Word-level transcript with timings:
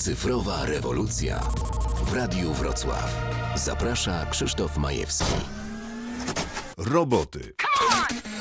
Cyfrowa 0.00 0.66
rewolucja 0.66 1.40
w 2.04 2.12
Radiu 2.14 2.52
Wrocław. 2.52 3.32
Zaprasza 3.54 4.26
Krzysztof 4.30 4.76
Majewski. 4.76 5.32
Roboty. 6.76 7.54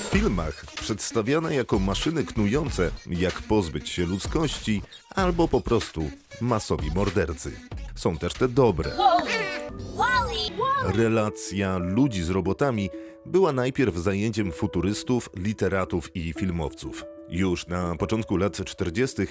W 0.03 0.11
filmach 0.11 0.65
przedstawiane 0.65 1.55
jako 1.55 1.79
maszyny 1.79 2.23
knujące, 2.23 2.91
jak 3.07 3.41
pozbyć 3.41 3.89
się 3.89 4.05
ludzkości, 4.05 4.81
albo 5.15 5.47
po 5.47 5.61
prostu 5.61 6.09
masowi 6.41 6.91
mordercy. 6.95 7.51
Są 7.95 8.17
też 8.17 8.33
te 8.33 8.47
dobre. 8.47 8.91
Relacja 10.83 11.77
ludzi 11.77 12.23
z 12.23 12.29
robotami 12.29 12.89
była 13.25 13.51
najpierw 13.51 13.95
zajęciem 13.95 14.51
futurystów, 14.51 15.29
literatów 15.35 16.15
i 16.15 16.33
filmowców. 16.33 17.03
Już 17.29 17.67
na 17.67 17.95
początku 17.95 18.37
lat 18.37 18.65
40. 18.65 19.21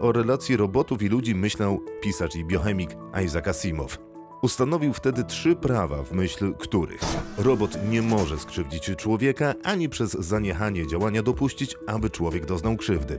o 0.00 0.12
relacji 0.12 0.56
robotów 0.56 1.02
i 1.02 1.08
ludzi 1.08 1.34
myślał 1.34 1.80
pisarz 2.02 2.36
i 2.36 2.44
biochemik 2.44 2.90
Isaac 3.24 3.48
Asimov. 3.48 4.07
Ustanowił 4.42 4.92
wtedy 4.92 5.24
trzy 5.24 5.56
prawa, 5.56 6.02
w 6.02 6.12
myśl 6.12 6.54
których 6.58 7.00
robot 7.38 7.78
nie 7.90 8.02
może 8.02 8.38
skrzywdzić 8.38 8.90
człowieka, 8.96 9.54
ani 9.64 9.88
przez 9.88 10.12
zaniechanie 10.12 10.86
działania 10.86 11.22
dopuścić, 11.22 11.76
aby 11.86 12.10
człowiek 12.10 12.46
doznał 12.46 12.76
krzywdy. 12.76 13.18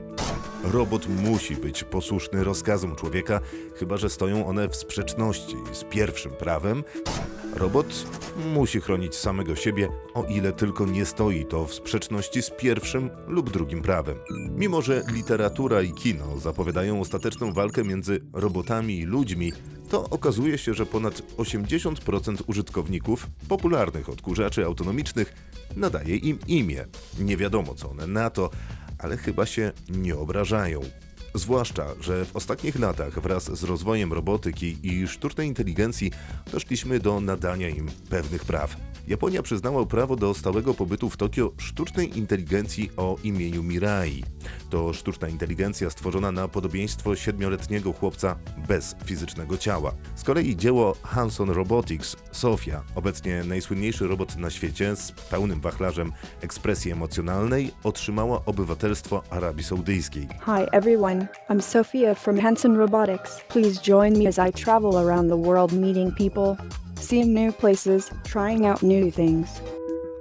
Robot 0.64 1.06
musi 1.08 1.56
być 1.56 1.84
posłuszny 1.84 2.44
rozkazom 2.44 2.96
człowieka, 2.96 3.40
chyba 3.74 3.96
że 3.96 4.10
stoją 4.10 4.46
one 4.46 4.68
w 4.68 4.76
sprzeczności 4.76 5.56
z 5.72 5.84
pierwszym 5.84 6.32
prawem. 6.32 6.84
Robot 7.54 8.06
musi 8.54 8.80
chronić 8.80 9.14
samego 9.14 9.56
siebie, 9.56 9.88
o 10.14 10.24
ile 10.24 10.52
tylko 10.52 10.86
nie 10.86 11.06
stoi 11.06 11.44
to 11.44 11.66
w 11.66 11.74
sprzeczności 11.74 12.42
z 12.42 12.50
pierwszym 12.50 13.10
lub 13.26 13.50
drugim 13.50 13.82
prawem. 13.82 14.16
Mimo, 14.50 14.82
że 14.82 15.02
literatura 15.12 15.82
i 15.82 15.92
kino 15.92 16.38
zapowiadają 16.38 17.00
ostateczną 17.00 17.52
walkę 17.52 17.84
między 17.84 18.20
robotami 18.32 18.98
i 18.98 19.04
ludźmi, 19.04 19.52
to 19.90 20.10
okazuje 20.10 20.58
się, 20.58 20.74
że 20.74 20.86
ponad 20.86 21.22
80% 21.36 22.36
użytkowników 22.46 23.26
popularnych 23.48 24.08
odkurzaczy 24.08 24.64
autonomicznych 24.64 25.34
nadaje 25.76 26.16
im 26.16 26.38
imię. 26.48 26.84
Nie 27.18 27.36
wiadomo, 27.36 27.74
co 27.74 27.90
one 27.90 28.06
na 28.06 28.30
to, 28.30 28.50
ale 28.98 29.16
chyba 29.16 29.46
się 29.46 29.72
nie 29.88 30.16
obrażają. 30.16 30.80
Zwłaszcza, 31.34 31.86
że 32.00 32.24
w 32.24 32.36
ostatnich 32.36 32.78
latach 32.78 33.20
wraz 33.20 33.58
z 33.58 33.64
rozwojem 33.64 34.12
robotyki 34.12 34.76
i 34.82 35.08
sztucznej 35.08 35.48
inteligencji 35.48 36.12
doszliśmy 36.52 37.00
do 37.00 37.20
nadania 37.20 37.68
im 37.68 37.88
pewnych 38.10 38.44
praw. 38.44 38.76
Japonia 39.10 39.42
przyznała 39.42 39.86
prawo 39.86 40.16
do 40.16 40.34
stałego 40.34 40.74
pobytu 40.74 41.10
w 41.10 41.16
Tokio 41.16 41.52
sztucznej 41.58 42.18
inteligencji 42.18 42.90
o 42.96 43.16
imieniu 43.24 43.62
Mirai. 43.62 44.24
To 44.70 44.92
sztuczna 44.92 45.28
inteligencja 45.28 45.90
stworzona 45.90 46.32
na 46.32 46.48
podobieństwo 46.48 47.16
siedmioletniego 47.16 47.92
chłopca 47.92 48.36
bez 48.68 48.96
fizycznego 49.04 49.58
ciała. 49.58 49.92
Z 50.14 50.24
kolei 50.24 50.56
dzieło 50.56 50.96
Hanson 51.02 51.50
Robotics, 51.50 52.16
Sofia, 52.32 52.82
obecnie 52.94 53.44
najsłynniejszy 53.44 54.08
robot 54.08 54.36
na 54.36 54.50
świecie 54.50 54.96
z 54.96 55.12
pełnym 55.12 55.60
wachlarzem 55.60 56.12
ekspresji 56.40 56.92
emocjonalnej, 56.92 57.70
otrzymała 57.84 58.42
obywatelstwo 58.46 59.22
Arabii 59.30 59.64
Saudyjskiej. 59.64 60.28
Hi 60.44 60.66
everyone, 60.72 61.28
I'm 61.48 61.62
Sophia 61.62 62.14
from 62.14 62.38
Hanson 62.38 62.76
Robotics. 62.76 63.40
Please 63.48 63.80
join 63.82 64.18
me 64.18 64.28
as 64.28 64.38
I 64.48 64.62
travel 64.62 64.96
around 64.96 65.28
the 65.28 65.48
world 65.48 65.72
meeting 65.72 66.14
people, 66.14 66.56
seeing 67.00 67.34
new 67.34 67.56
places, 67.56 68.10
trying 68.32 68.66
out 68.66 68.82
new 68.82 69.14
things. 69.14 69.48